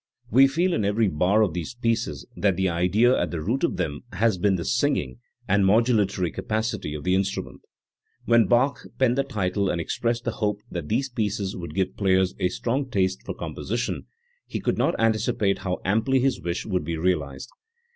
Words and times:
We 0.31 0.47
feel 0.47 0.73
in 0.73 0.83
every 0.83 1.07
bar 1.07 1.43
of 1.43 1.53
these 1.53 1.75
pieces 1.75 2.25
that 2.35 2.55
the 2.57 2.67
idea 2.69 3.15
at 3.15 3.29
the 3.29 3.39
root 3.39 3.63
of 3.63 3.77
them 3.77 3.99
has 4.13 4.39
been 4.39 4.55
the 4.55 4.65
singing 4.65 5.19
and 5.47 5.63
modulatory 5.63 6.33
capacity 6.33 6.95
of 6.95 7.03
the 7.03 7.13
instrument. 7.13 7.61
When 8.25 8.47
Bach 8.47 8.79
penned 8.97 9.15
the 9.15 9.23
title 9.23 9.69
and 9.69 9.79
expressed 9.79 10.23
the 10.23 10.31
hope 10.31 10.57
that 10.71 10.89
these 10.89 11.07
pieces 11.09 11.55
would 11.55 11.75
give 11.75 11.97
players 11.97 12.33
a 12.39 12.49
strong 12.49 12.89
taste 12.89 13.21
for 13.23 13.35
composition, 13.35 14.07
he 14.47 14.59
could 14.59 14.79
not 14.79 14.99
anticipate 14.99 15.59
how 15.59 15.77
amply 15.85 16.19
his 16.19 16.41
wish 16.41 16.65
would 16.65 16.83
be 16.83 16.97
realised. 16.97 17.51